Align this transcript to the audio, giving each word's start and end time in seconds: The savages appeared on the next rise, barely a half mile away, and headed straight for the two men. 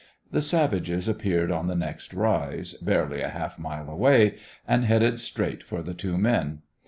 The 0.31 0.41
savages 0.41 1.07
appeared 1.07 1.51
on 1.51 1.67
the 1.67 1.75
next 1.75 2.11
rise, 2.15 2.73
barely 2.73 3.21
a 3.21 3.29
half 3.29 3.59
mile 3.59 3.87
away, 3.87 4.37
and 4.67 4.83
headed 4.83 5.19
straight 5.19 5.61
for 5.61 5.83
the 5.83 5.93
two 5.93 6.17
men. 6.17 6.63